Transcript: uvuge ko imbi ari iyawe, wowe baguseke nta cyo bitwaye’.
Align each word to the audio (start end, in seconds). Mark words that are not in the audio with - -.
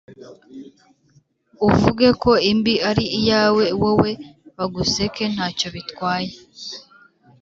uvuge 1.67 2.07
ko 2.21 2.31
imbi 2.51 2.73
ari 2.89 3.05
iyawe, 3.17 3.65
wowe 3.81 4.11
baguseke 4.55 5.23
nta 5.33 5.47
cyo 5.57 5.67
bitwaye’. 5.75 6.31